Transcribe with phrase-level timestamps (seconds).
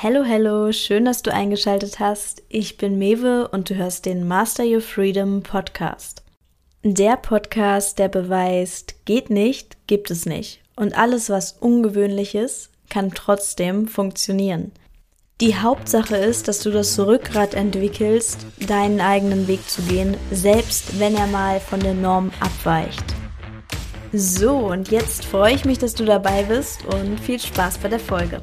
[0.00, 2.44] Hello, hello, schön, dass du eingeschaltet hast.
[2.48, 6.22] Ich bin Mewe und du hörst den Master Your Freedom Podcast.
[6.84, 10.60] Der Podcast, der beweist, geht nicht, gibt es nicht.
[10.76, 14.70] Und alles, was ungewöhnlich ist, kann trotzdem funktionieren.
[15.40, 21.16] Die Hauptsache ist, dass du das Rückgrat entwickelst, deinen eigenen Weg zu gehen, selbst wenn
[21.16, 23.16] er mal von der Norm abweicht.
[24.12, 27.98] So, und jetzt freue ich mich, dass du dabei bist und viel Spaß bei der
[27.98, 28.42] Folge.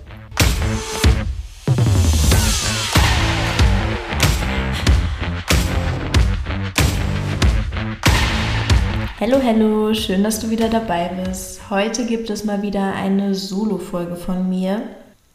[9.17, 11.69] Hallo, hallo, schön, dass du wieder dabei bist.
[11.69, 14.81] Heute gibt es mal wieder eine Solo-Folge von mir,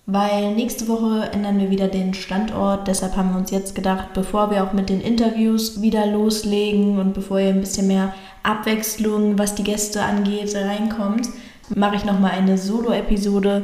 [0.05, 2.89] weil nächste Woche ändern wir wieder den Standort.
[2.89, 7.15] Deshalb haben wir uns jetzt gedacht, bevor wir auch mit den Interviews wieder loslegen und
[7.15, 8.12] bevor ihr ein bisschen mehr
[8.43, 11.31] Abwechslung, was die Gäste angeht, reinkommt,
[11.75, 13.62] mache ich nochmal eine Solo-Episode,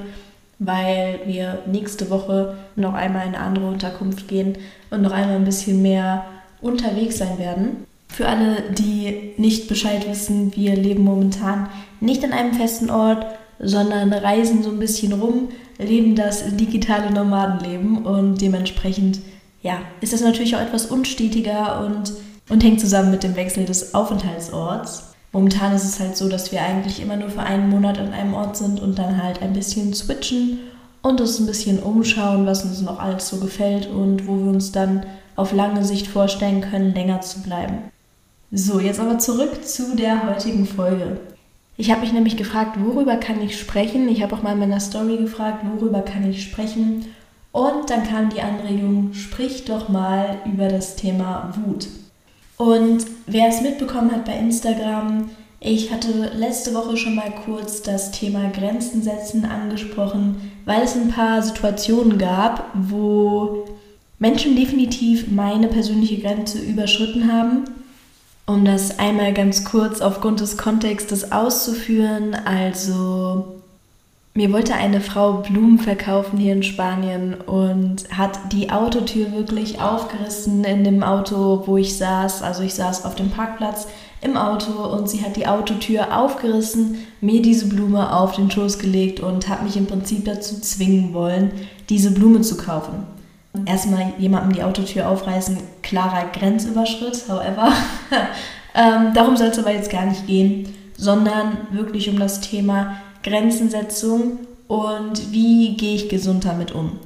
[0.58, 4.56] weil wir nächste Woche noch einmal in eine andere Unterkunft gehen
[4.88, 6.24] und noch einmal ein bisschen mehr
[6.62, 7.84] unterwegs sein werden.
[8.16, 11.68] Für alle, die nicht Bescheid wissen, wir leben momentan
[12.00, 13.26] nicht an einem festen Ort,
[13.58, 19.20] sondern reisen so ein bisschen rum, leben das digitale Nomadenleben und dementsprechend
[19.60, 22.14] ja, ist das natürlich auch etwas unstetiger und,
[22.48, 25.12] und hängt zusammen mit dem Wechsel des Aufenthaltsorts.
[25.32, 28.32] Momentan ist es halt so, dass wir eigentlich immer nur für einen Monat an einem
[28.32, 30.60] Ort sind und dann halt ein bisschen switchen
[31.02, 34.72] und uns ein bisschen umschauen, was uns noch alles so gefällt und wo wir uns
[34.72, 37.90] dann auf lange Sicht vorstellen können, länger zu bleiben.
[38.52, 41.18] So, jetzt aber zurück zu der heutigen Folge.
[41.76, 44.08] Ich habe mich nämlich gefragt, worüber kann ich sprechen?
[44.08, 47.06] Ich habe auch mal in meiner Story gefragt, worüber kann ich sprechen?
[47.50, 51.88] Und dann kam die Anregung, sprich doch mal über das Thema Wut.
[52.56, 58.12] Und wer es mitbekommen hat bei Instagram, ich hatte letzte Woche schon mal kurz das
[58.12, 63.64] Thema Grenzen setzen angesprochen, weil es ein paar Situationen gab, wo
[64.18, 67.64] Menschen definitiv meine persönliche Grenze überschritten haben
[68.46, 73.56] um das einmal ganz kurz aufgrund des Kontextes auszuführen, also
[74.34, 80.62] mir wollte eine Frau Blumen verkaufen hier in Spanien und hat die Autotür wirklich aufgerissen
[80.64, 82.42] in dem Auto, wo ich saß.
[82.42, 83.88] Also ich saß auf dem Parkplatz
[84.20, 89.20] im Auto und sie hat die Autotür aufgerissen, mir diese Blume auf den Schoß gelegt
[89.20, 91.52] und hat mich im Prinzip dazu zwingen wollen,
[91.88, 93.15] diese Blume zu kaufen
[93.64, 97.72] erstmal jemandem die Autotür aufreißen, klarer Grenzüberschritt, however.
[98.74, 104.38] ähm, darum soll es aber jetzt gar nicht gehen, sondern wirklich um das Thema Grenzensetzung
[104.68, 106.98] und wie gehe ich gesund damit um.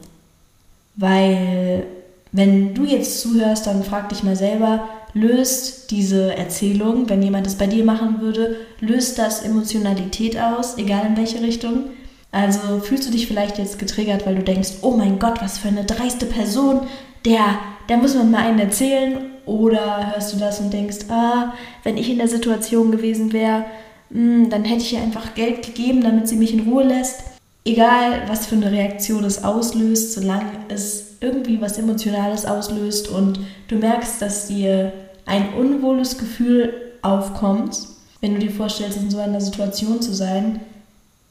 [0.96, 1.86] Weil
[2.32, 7.56] wenn du jetzt zuhörst, dann frag dich mal selber, löst diese Erzählung, wenn jemand es
[7.56, 11.84] bei dir machen würde, löst das Emotionalität aus, egal in welche Richtung?
[12.32, 15.68] Also fühlst du dich vielleicht jetzt getriggert, weil du denkst, oh mein Gott, was für
[15.68, 16.82] eine dreiste Person,
[17.24, 17.58] der,
[17.88, 19.18] der muss man mal einen erzählen.
[19.46, 23.64] Oder hörst du das und denkst, ah, wenn ich in der Situation gewesen wäre,
[24.12, 27.22] hm, dann hätte ich ihr einfach Geld gegeben, damit sie mich in Ruhe lässt.
[27.64, 33.76] Egal, was für eine Reaktion es auslöst, solange es irgendwie was Emotionales auslöst und du
[33.76, 34.92] merkst, dass dir
[35.26, 37.78] ein unwohles Gefühl aufkommt,
[38.20, 40.60] wenn du dir vorstellst, in so einer Situation zu sein,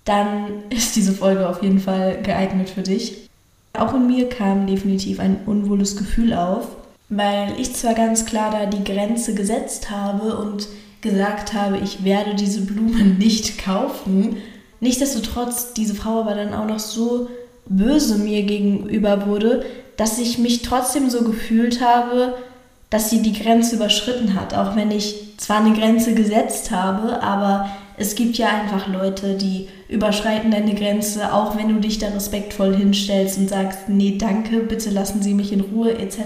[0.10, 3.30] dann ist diese Folge auf jeden Fall geeignet für dich.
[3.74, 6.68] Auch in mir kam definitiv ein unwohles Gefühl auf,
[7.10, 10.68] weil ich zwar ganz klar da die Grenze gesetzt habe und
[11.02, 14.38] gesagt habe, ich werde diese Blumen nicht kaufen.
[14.80, 17.30] Nichtsdestotrotz diese Frau aber dann auch noch so
[17.68, 19.64] böse mir gegenüber wurde,
[19.96, 22.34] dass ich mich trotzdem so gefühlt habe,
[22.90, 27.70] dass sie die Grenze überschritten hat, auch wenn ich zwar eine Grenze gesetzt habe, aber
[28.00, 32.74] es gibt ja einfach Leute, die überschreiten deine Grenze, auch wenn du dich da respektvoll
[32.74, 36.20] hinstellst und sagst, nee, danke, bitte lassen Sie mich in Ruhe etc.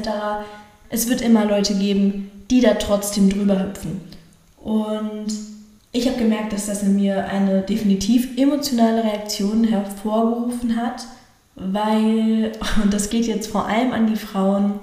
[0.90, 4.02] Es wird immer Leute geben, die da trotzdem drüber hüpfen.
[4.58, 5.28] Und
[5.92, 11.08] ich habe gemerkt, dass das in mir eine definitiv emotionale Reaktion hervorgerufen hat,
[11.56, 12.52] weil,
[12.84, 14.74] und das geht jetzt vor allem an die Frauen,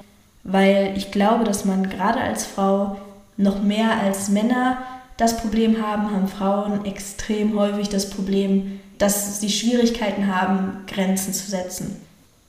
[0.43, 2.97] weil ich glaube, dass man gerade als Frau
[3.37, 4.79] noch mehr als Männer
[5.20, 11.50] das Problem haben, haben Frauen extrem häufig das Problem, dass sie Schwierigkeiten haben, Grenzen zu
[11.50, 11.96] setzen.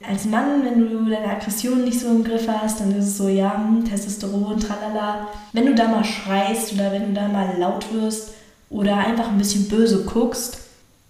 [0.08, 3.28] Als Mann, wenn du deine Aggression nicht so im Griff hast, dann ist es so,
[3.28, 5.28] ja, hm, Testosteron, tralala.
[5.54, 8.32] Wenn du da mal schreist oder wenn du da mal laut wirst
[8.70, 10.60] oder einfach ein bisschen böse guckst,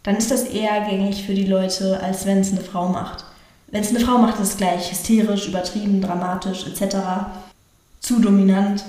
[0.04, 3.24] dann ist das eher gängig für die Leute, als wenn es eine Frau macht.
[3.68, 6.98] Wenn es eine Frau macht, ist es gleich hysterisch, übertrieben, dramatisch etc.
[8.02, 8.84] Zu dominant.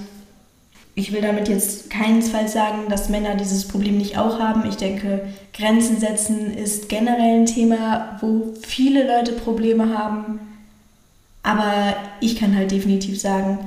[0.95, 4.69] Ich will damit jetzt keinesfalls sagen, dass Männer dieses Problem nicht auch haben.
[4.69, 10.41] Ich denke, Grenzen setzen ist generell ein Thema, wo viele Leute Probleme haben.
[11.43, 13.59] Aber ich kann halt definitiv sagen,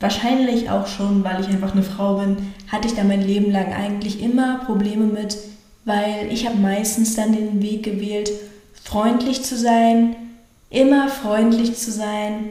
[0.00, 3.72] wahrscheinlich auch schon, weil ich einfach eine Frau bin, hatte ich da mein Leben lang
[3.72, 5.36] eigentlich immer Probleme mit,
[5.84, 8.30] weil ich habe meistens dann den Weg gewählt,
[8.82, 10.16] freundlich zu sein,
[10.70, 12.50] immer freundlich zu sein,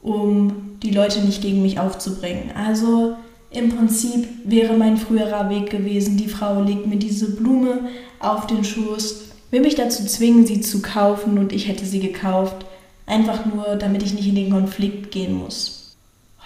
[0.00, 2.50] um die Leute nicht gegen mich aufzubringen.
[2.56, 3.16] Also
[3.54, 7.88] im Prinzip wäre mein früherer Weg gewesen, die Frau legt mir diese Blume
[8.18, 12.64] auf den Schoß, will mich dazu zwingen, sie zu kaufen und ich hätte sie gekauft,
[13.06, 15.96] einfach nur, damit ich nicht in den Konflikt gehen muss.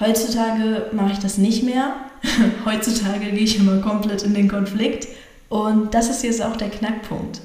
[0.00, 1.94] Heutzutage mache ich das nicht mehr.
[2.64, 5.06] Heutzutage gehe ich immer komplett in den Konflikt
[5.48, 7.40] und das ist jetzt auch der Knackpunkt.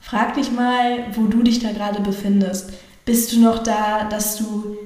[0.00, 2.72] Frag dich mal, wo du dich da gerade befindest.
[3.04, 4.76] Bist du noch da, dass du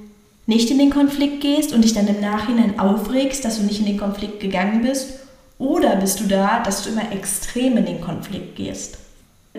[0.46, 3.86] nicht in den Konflikt gehst und dich dann im Nachhinein aufregst, dass du nicht in
[3.86, 5.20] den Konflikt gegangen bist?
[5.58, 8.98] Oder bist du da, dass du immer extrem in den Konflikt gehst?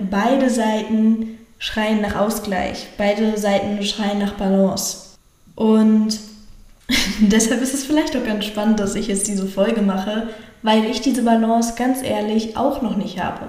[0.10, 5.16] Beide Seiten schreien nach Ausgleich, beide Seiten schreien nach Balance.
[5.56, 6.20] Und
[7.20, 10.30] deshalb ist es vielleicht auch ganz spannend, dass ich jetzt diese Folge mache,
[10.62, 13.48] weil ich diese Balance ganz ehrlich auch noch nicht habe.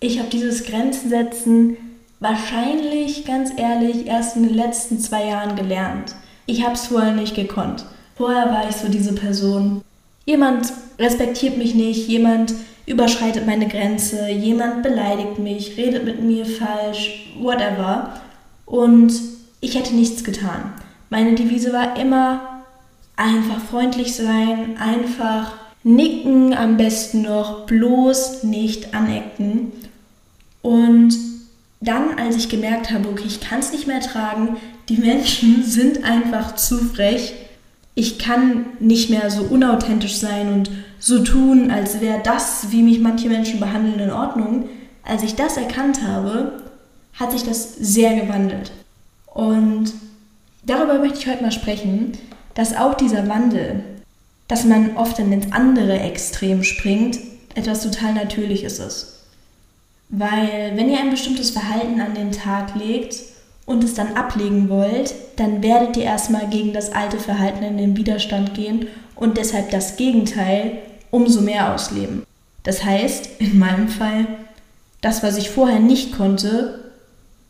[0.00, 1.76] Ich habe dieses Grenzen setzen
[2.20, 6.14] wahrscheinlich ganz ehrlich erst in den letzten zwei Jahren gelernt.
[6.46, 7.84] Ich habe es vorher nicht gekonnt.
[8.16, 9.82] Vorher war ich so diese Person.
[10.24, 12.54] Jemand respektiert mich nicht, jemand
[12.86, 18.20] überschreitet meine Grenze, jemand beleidigt mich, redet mit mir falsch, whatever.
[18.66, 19.12] Und
[19.60, 20.72] ich hätte nichts getan.
[21.10, 22.62] Meine Devise war immer
[23.16, 25.52] einfach freundlich sein, einfach
[25.82, 29.72] nicken, am besten noch bloß nicht anecken.
[30.62, 31.14] Und
[31.80, 34.56] dann, als ich gemerkt habe, okay, ich kann es nicht mehr tragen,
[34.88, 37.34] die Menschen sind einfach zu frech,
[37.94, 43.00] ich kann nicht mehr so unauthentisch sein und so tun, als wäre das, wie mich
[43.00, 44.68] manche Menschen behandeln, in Ordnung.
[45.04, 46.60] Als ich das erkannt habe,
[47.14, 48.72] hat sich das sehr gewandelt.
[49.26, 49.92] Und
[50.64, 52.12] darüber möchte ich heute mal sprechen,
[52.54, 53.84] dass auch dieser Wandel,
[54.48, 57.18] dass man oft dann ins andere Extrem springt,
[57.54, 59.20] etwas total Natürliches ist.
[60.08, 63.14] Weil wenn ihr ein bestimmtes Verhalten an den Tag legt
[63.66, 67.96] und es dann ablegen wollt, dann werdet ihr erstmal gegen das alte Verhalten in den
[67.96, 70.78] Widerstand gehen und deshalb das Gegenteil
[71.10, 72.24] umso mehr ausleben.
[72.62, 74.26] Das heißt, in meinem Fall,
[75.00, 76.92] das, was ich vorher nicht konnte,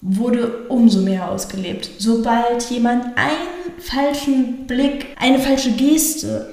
[0.01, 1.89] wurde umso mehr ausgelebt.
[1.99, 6.53] Sobald jemand einen falschen Blick, eine falsche Geste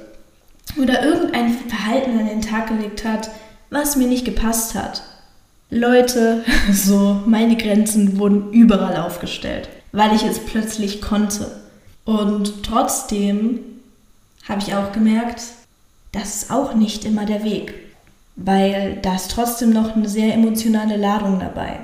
[0.82, 3.30] oder irgendein Verhalten an den Tag gelegt hat,
[3.70, 5.04] was mir nicht gepasst hat,
[5.72, 11.50] Leute, so meine Grenzen wurden überall aufgestellt, weil ich es plötzlich konnte.
[12.06, 13.60] Und trotzdem
[14.48, 15.42] habe ich auch gemerkt,
[16.12, 17.74] das ist auch nicht immer der Weg,
[18.36, 21.80] weil da ist trotzdem noch eine sehr emotionale Ladung dabei.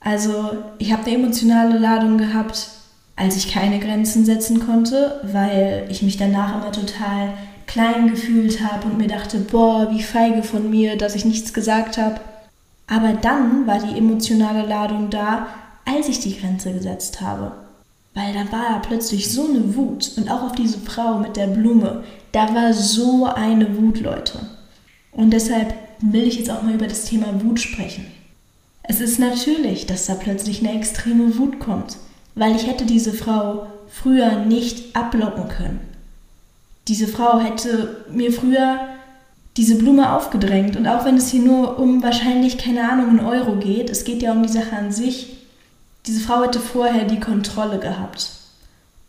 [0.00, 2.68] Also ich habe eine emotionale Ladung gehabt,
[3.16, 7.34] als ich keine Grenzen setzen konnte, weil ich mich danach immer total
[7.66, 11.96] klein gefühlt habe und mir dachte, boah, wie feige von mir, dass ich nichts gesagt
[11.96, 12.20] habe.
[12.86, 15.46] Aber dann war die emotionale Ladung da,
[15.84, 17.52] als ich die Grenze gesetzt habe.
[18.14, 21.48] Weil da war da plötzlich so eine Wut und auch auf diese Frau mit der
[21.48, 24.38] Blume, da war so eine Wut, Leute.
[25.12, 28.06] Und deshalb will ich jetzt auch mal über das Thema Wut sprechen.
[28.82, 31.96] Es ist natürlich, dass da plötzlich eine extreme Wut kommt,
[32.34, 35.80] weil ich hätte diese Frau früher nicht ablocken können.
[36.86, 38.93] Diese Frau hätte mir früher
[39.56, 40.76] diese Blume aufgedrängt.
[40.76, 44.22] Und auch wenn es hier nur um wahrscheinlich, keine Ahnung, einen Euro geht, es geht
[44.22, 45.36] ja um die Sache an sich,
[46.06, 48.30] diese Frau hätte vorher die Kontrolle gehabt.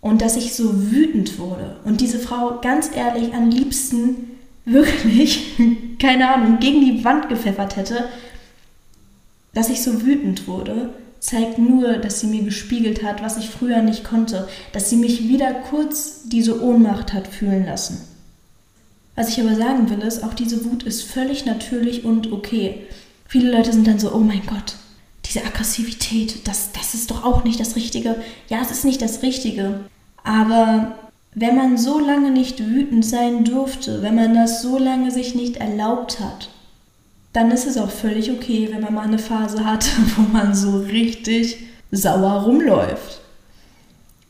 [0.02, 4.32] Und dass ich so wütend wurde und diese Frau ganz ehrlich am liebsten
[4.66, 5.58] wirklich,
[6.00, 8.06] keine Ahnung, gegen die Wand gepfeffert hätte,
[9.54, 13.82] dass ich so wütend wurde, zeigt nur, dass sie mir gespiegelt hat, was ich früher
[13.82, 18.14] nicht konnte, dass sie mich wieder kurz diese Ohnmacht hat fühlen lassen.
[19.15, 22.86] Was ich aber sagen will, ist, auch diese Wut ist völlig natürlich und okay.
[23.27, 24.75] Viele Leute sind dann so, oh mein Gott,
[25.25, 28.17] diese Aggressivität, das, das ist doch auch nicht das Richtige.
[28.50, 29.81] Ja, es ist nicht das Richtige.
[30.24, 30.98] Aber
[31.34, 35.57] wenn man so lange nicht wütend sein durfte, wenn man das so lange sich nicht
[35.57, 36.50] erlaubt hat,
[37.34, 40.77] dann ist es auch völlig okay, wenn man mal eine Phase hat, wo man so
[40.77, 41.57] richtig
[41.91, 43.22] sauer rumläuft.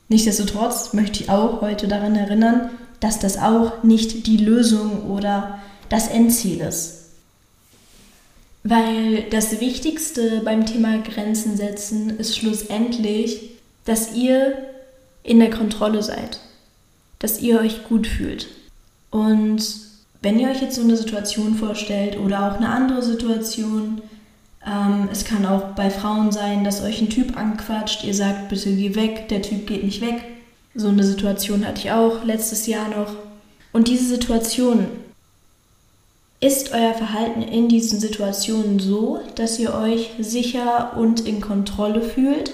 [0.10, 5.60] Nichtsdestotrotz möchte ich auch heute daran erinnern, dass das auch nicht die Lösung oder
[5.90, 7.02] das Endziel ist.
[8.64, 13.52] Weil das Wichtigste beim Thema Grenzen setzen ist schlussendlich,
[13.86, 14.58] dass ihr
[15.22, 16.40] in der Kontrolle seid,
[17.20, 18.48] dass ihr euch gut fühlt.
[19.12, 19.64] Und
[20.22, 24.02] wenn ihr euch jetzt so eine Situation vorstellt oder auch eine andere Situation,
[24.66, 28.76] ähm, es kann auch bei Frauen sein, dass euch ein Typ anquatscht, ihr sagt, bitte
[28.76, 30.35] geh weg, der Typ geht nicht weg
[30.78, 33.16] So eine Situation hatte ich auch letztes Jahr noch.
[33.72, 34.88] Und diese Situation,
[36.42, 42.52] ist euer Verhalten in diesen Situationen so, dass ihr euch sicher und in Kontrolle fühlt?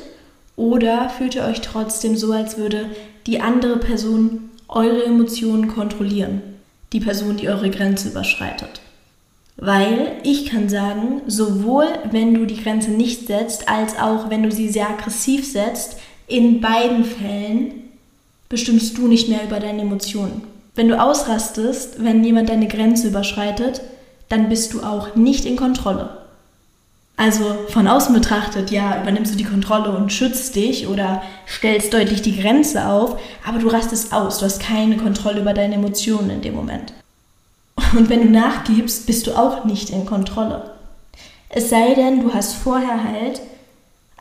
[0.56, 2.86] Oder fühlt ihr euch trotzdem so, als würde
[3.26, 6.42] die andere Person eure Emotionen kontrollieren?
[6.94, 8.82] Die Person, die eure Grenze überschreitet.
[9.58, 14.52] Weil ich kann sagen, sowohl wenn du die Grenze nicht setzt, als auch wenn du
[14.52, 15.98] sie sehr aggressiv setzt,
[16.28, 17.81] in beiden Fällen
[18.52, 20.44] bestimmst du nicht mehr über deine Emotionen.
[20.76, 23.82] Wenn du ausrastest, wenn jemand deine Grenze überschreitet,
[24.30, 26.18] dann bist du auch nicht in Kontrolle.
[27.18, 32.22] Also von außen betrachtet, ja, übernimmst du die Kontrolle und schützt dich oder stellst deutlich
[32.22, 36.42] die Grenze auf, aber du rastest aus, du hast keine Kontrolle über deine Emotionen in
[36.42, 36.94] dem Moment.
[37.94, 40.72] Und wenn du nachgibst, bist du auch nicht in Kontrolle.
[41.50, 43.42] Es sei denn, du hast vorher halt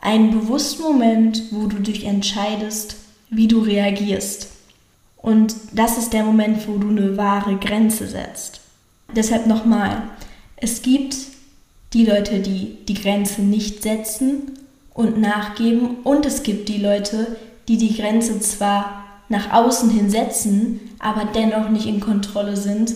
[0.01, 2.97] einen bewussten Moment, wo du dich entscheidest,
[3.31, 4.49] wie du reagierst.
[5.17, 8.61] Und das ist der Moment, wo du eine wahre Grenze setzt.
[9.15, 10.03] Deshalb nochmal,
[10.57, 11.15] es gibt
[11.93, 14.51] die Leute, die die Grenze nicht setzen
[14.93, 17.35] und nachgeben und es gibt die Leute,
[17.67, 22.93] die die Grenze zwar nach außen hin setzen, aber dennoch nicht in Kontrolle sind,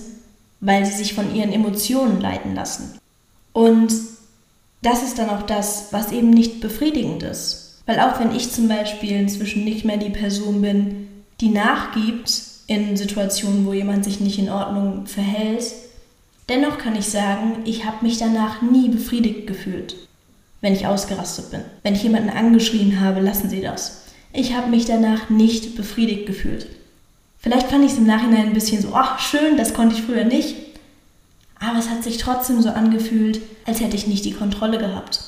[0.59, 2.99] weil sie sich von ihren Emotionen leiten lassen.
[3.53, 3.93] Und
[4.81, 7.64] das ist dann auch das, was eben nicht befriedigend ist.
[7.85, 11.07] Weil auch wenn ich zum Beispiel inzwischen nicht mehr die Person bin,
[11.41, 15.65] die nachgibt in Situationen, wo jemand sich nicht in Ordnung verhält,
[16.49, 19.95] dennoch kann ich sagen, ich habe mich danach nie befriedigt gefühlt,
[20.61, 21.61] wenn ich ausgerastet bin.
[21.83, 24.01] Wenn ich jemanden angeschrien habe, lassen Sie das.
[24.33, 26.67] Ich habe mich danach nicht befriedigt gefühlt.
[27.37, 30.23] Vielleicht fand ich es im Nachhinein ein bisschen so, ach schön, das konnte ich früher
[30.23, 30.55] nicht.
[31.59, 35.21] Aber es hat sich trotzdem so angefühlt, als hätte ich nicht die Kontrolle gehabt.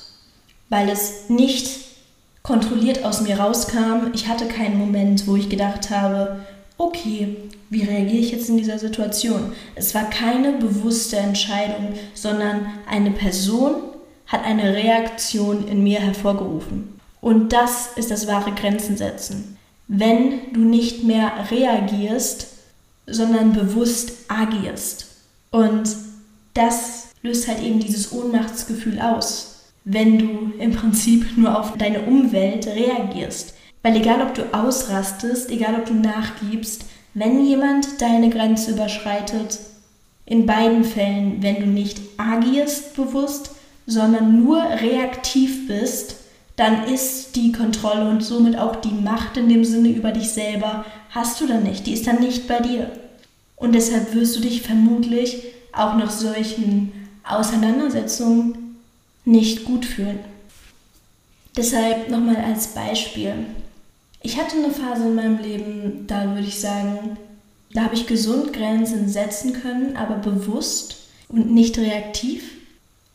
[0.70, 1.87] Weil es nicht
[2.48, 4.12] kontrolliert aus mir rauskam.
[4.13, 6.39] Ich hatte keinen Moment, wo ich gedacht habe,
[6.77, 7.36] okay,
[7.70, 9.51] wie reagiere ich jetzt in dieser Situation?
[9.75, 13.75] Es war keine bewusste Entscheidung, sondern eine Person
[14.27, 16.98] hat eine Reaktion in mir hervorgerufen.
[17.20, 19.58] Und das ist das wahre Grenzen setzen.
[19.89, 22.48] Wenn du nicht mehr reagierst,
[23.08, 25.08] sondern bewusst agierst.
[25.51, 25.89] Und
[26.54, 29.57] das löst halt eben dieses Ohnmachtsgefühl aus
[29.89, 33.53] wenn du im Prinzip nur auf deine Umwelt reagierst.
[33.84, 39.60] Weil egal ob du ausrastest, egal ob du nachgibst, wenn jemand deine Grenze überschreitet,
[40.25, 43.51] in beiden Fällen, wenn du nicht agierst bewusst,
[43.86, 46.17] sondern nur reaktiv bist,
[46.58, 50.84] dann ist die Kontrolle und somit auch die Macht in dem Sinne über dich selber,
[51.12, 51.88] hast du dann nicht.
[51.88, 52.91] Die ist dann nicht bei dir.
[53.56, 56.91] Und deshalb wirst du dich vermutlich auch nach solchen
[57.24, 58.67] Auseinandersetzungen
[59.28, 60.20] nicht gut fühlen.
[61.56, 63.34] Deshalb nochmal als Beispiel.
[64.24, 67.18] Ich hatte eine Phase in meinem Leben, da würde ich sagen,
[67.74, 72.44] da habe ich gesund Grenzen setzen können, aber bewusst und nicht reaktiv,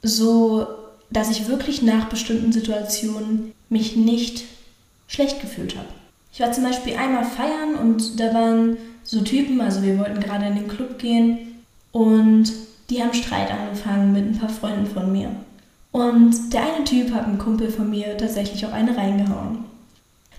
[0.02, 0.66] so
[1.10, 4.44] dass ich wirklich nach bestimmten Situationen mich nicht
[5.08, 5.88] schlecht gefühlt habe.
[6.32, 10.46] Ich war zum Beispiel einmal feiern und da waren so Typen, also wir wollten gerade
[10.46, 12.52] in den Club gehen und
[12.90, 15.30] die haben Streit angefangen mit ein paar Freunden von mir.
[15.92, 19.64] Und der eine Typ hat einem Kumpel von mir tatsächlich auch eine reingehauen.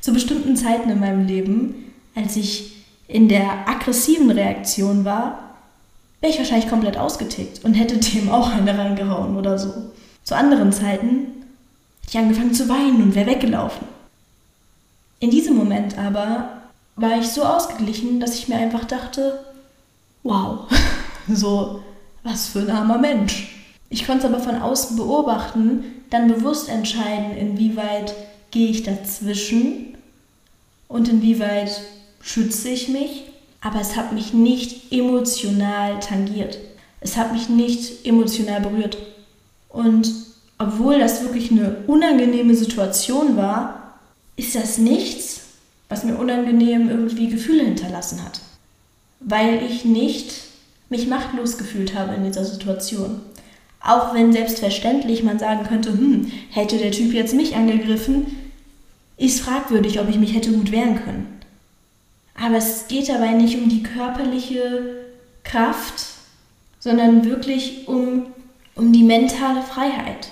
[0.02, 5.56] Zu bestimmten Zeiten in meinem Leben, als ich in der aggressiven Reaktion war,
[6.20, 9.72] wäre ich wahrscheinlich komplett ausgetickt und hätte dem auch eine reingehauen oder so.
[10.24, 11.28] Zu anderen Zeiten
[12.02, 13.88] hätte ich angefangen zu weinen und wäre weggelaufen.
[15.20, 16.64] In diesem Moment aber
[16.96, 19.40] war ich so ausgeglichen, dass ich mir einfach dachte,
[20.24, 20.68] wow,
[21.28, 21.84] so
[22.24, 23.53] was für ein armer Mensch.
[23.94, 28.16] Ich konnte es aber von außen beobachten, dann bewusst entscheiden, inwieweit
[28.50, 29.96] gehe ich dazwischen
[30.88, 31.70] und inwieweit
[32.20, 33.26] schütze ich mich.
[33.62, 36.58] Aber es hat mich nicht emotional tangiert.
[37.02, 38.98] Es hat mich nicht emotional berührt.
[39.70, 40.12] Und
[40.58, 44.00] obwohl das wirklich eine unangenehme Situation war,
[44.36, 45.42] ist das nichts,
[45.88, 48.42] was mir unangenehm irgendwie Gefühle hinterlassen hat.
[49.20, 50.34] Weil ich nicht
[50.90, 53.22] mich machtlos gefühlt habe in dieser Situation.
[53.86, 58.28] Auch wenn selbstverständlich man sagen könnte, hm, hätte der Typ jetzt mich angegriffen,
[59.18, 61.28] ist fragwürdig, ob ich mich hätte gut wehren können.
[62.34, 65.04] Aber es geht dabei nicht um die körperliche
[65.44, 66.06] Kraft,
[66.80, 68.28] sondern wirklich um,
[68.76, 70.30] um die mentale Freiheit.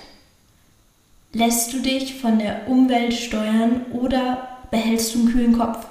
[1.34, 5.86] Lässt du dich von der Umwelt steuern oder behältst du einen kühlen Kopf?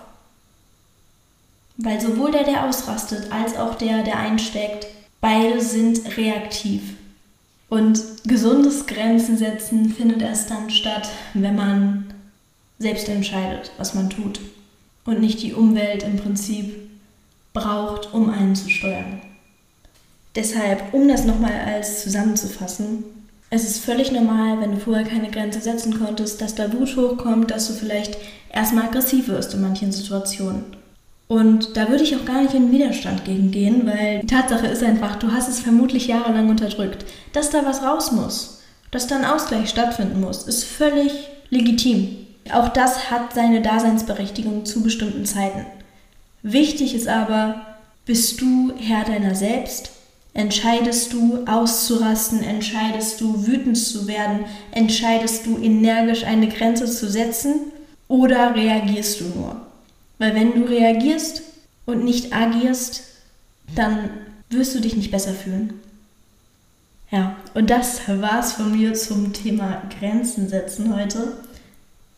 [1.78, 4.88] Weil sowohl der, der ausrastet, als auch der, der einsteckt,
[5.20, 6.82] beide sind reaktiv.
[7.72, 12.14] Und gesundes Grenzen setzen findet erst dann statt, wenn man
[12.80, 14.42] selbst entscheidet, was man tut.
[15.06, 16.76] und nicht die Umwelt im Prinzip
[17.54, 19.22] braucht, um einen zu steuern.
[20.36, 23.04] Deshalb, um das nochmal als zusammenzufassen,
[23.50, 27.52] es ist völlig normal, wenn du vorher keine Grenze setzen konntest, dass da Wut hochkommt,
[27.52, 28.18] dass du vielleicht
[28.52, 30.66] erstmal aggressiv wirst in manchen Situationen.
[31.32, 34.84] Und da würde ich auch gar nicht in Widerstand gegen gehen, weil die Tatsache ist
[34.84, 37.06] einfach, du hast es vermutlich jahrelang unterdrückt.
[37.32, 41.14] Dass da was raus muss, dass da ein Ausgleich stattfinden muss, ist völlig
[41.50, 42.18] legitim.
[42.52, 45.66] Auch das hat seine Daseinsberechtigung zu bestimmten Zeiten.
[46.44, 47.62] Wichtig ist aber,
[48.06, 49.92] bist du Herr deiner selbst
[50.34, 57.72] Entscheidest du auszurasten, entscheidest du wütend zu werden, entscheidest du energisch eine Grenze zu setzen
[58.10, 59.71] oder reagierst du nur?
[60.22, 61.42] Weil wenn du reagierst
[61.88, 63.06] und nicht agierst,
[63.76, 64.12] dann
[64.52, 65.74] wirst du dich nicht besser fühlen.
[67.10, 71.38] Ja, und das war's von mir zum Thema Grenzen setzen heute.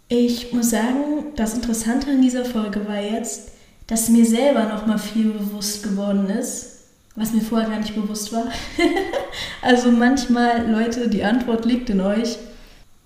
[0.09, 3.51] Ich muss sagen, das Interessante an dieser Folge war jetzt,
[3.87, 6.79] dass mir selber noch mal viel bewusst geworden ist,
[7.15, 8.51] was mir vorher gar nicht bewusst war.
[9.61, 12.37] also manchmal, Leute, die Antwort liegt in euch.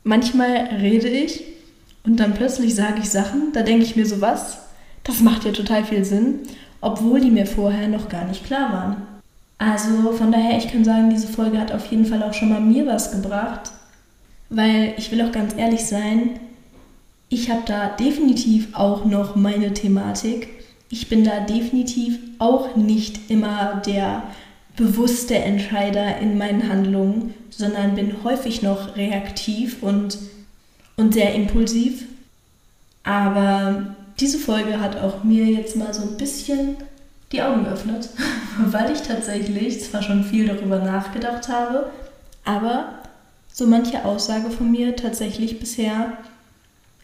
[0.04, 1.44] Manchmal rede ich
[2.04, 4.58] und dann plötzlich sage ich Sachen, da denke ich mir so was,
[5.08, 6.42] das macht ja total viel Sinn,
[6.82, 8.98] obwohl die mir vorher noch gar nicht klar waren.
[9.58, 12.62] Also von daher, ich kann sagen, diese Folge hat auf jeden Fall auch schon mal
[12.62, 13.72] mir was gebracht,
[14.50, 16.40] weil ich will auch ganz ehrlich sein,
[17.30, 20.50] ich habe da definitiv auch noch meine Thematik
[20.90, 24.24] ich bin da definitiv auch nicht immer der
[24.76, 30.18] bewusste Entscheider in meinen Handlungen, sondern bin häufig noch reaktiv und,
[30.96, 32.06] und sehr impulsiv.
[33.04, 36.78] Aber diese Folge hat auch mir jetzt mal so ein bisschen
[37.32, 38.10] die Augen geöffnet,
[38.66, 41.92] weil ich tatsächlich zwar schon viel darüber nachgedacht habe,
[42.46, 43.00] aber
[43.52, 46.18] so manche Aussage von mir tatsächlich bisher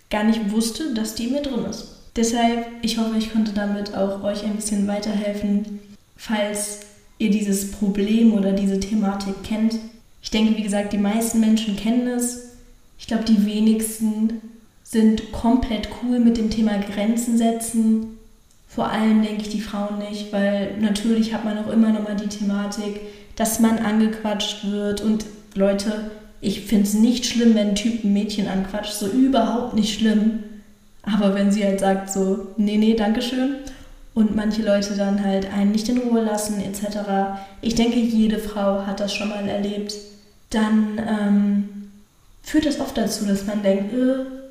[0.10, 1.88] gar nicht wusste, dass die mir drin ist.
[2.16, 5.80] Deshalb, ich hoffe, ich konnte damit auch euch ein bisschen weiterhelfen,
[6.16, 6.82] falls
[7.18, 9.76] ihr dieses Problem oder diese Thematik kennt.
[10.22, 12.52] Ich denke, wie gesagt, die meisten Menschen kennen es.
[13.00, 14.42] Ich glaube, die wenigsten
[14.94, 18.18] sind komplett cool mit dem Thema Grenzen setzen.
[18.68, 22.16] Vor allem denke ich die Frauen nicht, weil natürlich hat man auch immer noch mal
[22.16, 23.02] die Thematik,
[23.36, 25.26] dass man angequatscht wird und
[25.56, 30.00] Leute, ich finde es nicht schlimm, wenn ein Typ ein Mädchen anquatscht, so überhaupt nicht
[30.00, 30.44] schlimm.
[31.04, 33.56] Aber wenn sie halt sagt so, nee, nee, Dankeschön
[34.14, 37.00] und manche Leute dann halt einen nicht in Ruhe lassen etc.
[37.62, 39.96] Ich denke, jede Frau hat das schon mal erlebt.
[40.50, 41.70] Dann ähm,
[42.44, 44.43] führt das oft dazu, dass man denkt, äh,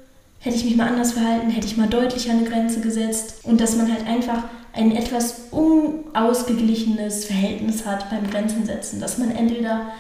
[0.43, 3.77] hätte ich mich mal anders verhalten, hätte ich mal deutlicher eine Grenze gesetzt und dass
[3.77, 9.93] man halt einfach ein etwas unausgeglichenes Verhältnis hat beim Grenzen setzen, dass man entweder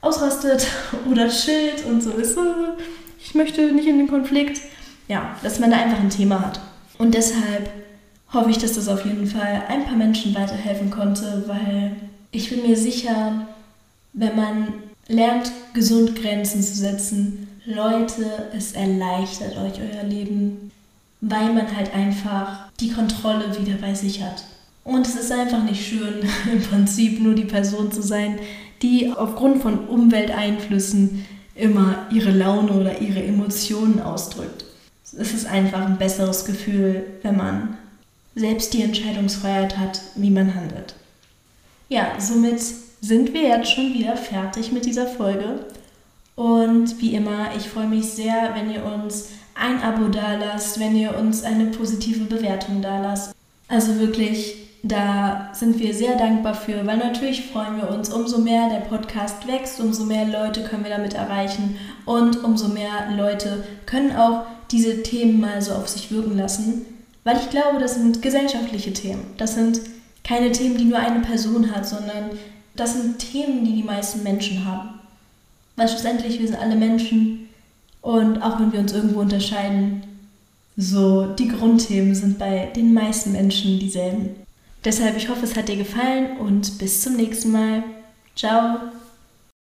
[0.00, 0.66] ausrastet
[1.10, 2.40] oder chillt und so ist, äh,
[3.18, 4.60] ich möchte nicht in den Konflikt
[5.08, 6.60] ja, dass man da einfach ein Thema hat.
[6.98, 7.70] Und deshalb
[8.32, 11.96] hoffe ich, dass das auf jeden Fall ein paar Menschen weiterhelfen konnte, weil
[12.32, 13.46] ich bin mir sicher,
[14.12, 14.72] wenn man
[15.08, 20.70] lernt, gesund Grenzen zu setzen, Leute, es erleichtert euch euer Leben,
[21.20, 24.44] weil man halt einfach die Kontrolle wieder bei sich hat.
[24.84, 26.20] Und es ist einfach nicht schön,
[26.52, 28.38] im Prinzip nur die Person zu sein,
[28.82, 34.66] die aufgrund von Umwelteinflüssen immer ihre Laune oder ihre Emotionen ausdrückt
[35.18, 37.78] es ist einfach ein besseres Gefühl, wenn man
[38.34, 40.94] selbst die Entscheidungsfreiheit hat, wie man handelt.
[41.88, 42.60] Ja, somit
[43.00, 45.60] sind wir jetzt schon wieder fertig mit dieser Folge.
[46.36, 51.16] Und wie immer, ich freue mich sehr, wenn ihr uns ein Abo dalasst, wenn ihr
[51.16, 53.34] uns eine positive Bewertung dalasst.
[53.68, 58.68] Also wirklich, da sind wir sehr dankbar für, weil natürlich freuen wir uns, umso mehr
[58.68, 64.14] der Podcast wächst, umso mehr Leute können wir damit erreichen und umso mehr Leute können
[64.14, 66.84] auch diese Themen mal so auf sich wirken lassen,
[67.24, 69.24] weil ich glaube, das sind gesellschaftliche Themen.
[69.38, 69.80] Das sind
[70.22, 72.30] keine Themen, die nur eine Person hat, sondern
[72.74, 74.95] das sind Themen, die die meisten Menschen haben.
[75.76, 77.48] Weil schlussendlich, wir sind alle Menschen
[78.00, 80.02] und auch wenn wir uns irgendwo unterscheiden,
[80.76, 84.30] so die Grundthemen sind bei den meisten Menschen dieselben.
[84.84, 87.82] Deshalb, ich hoffe, es hat dir gefallen und bis zum nächsten Mal.
[88.34, 88.78] Ciao!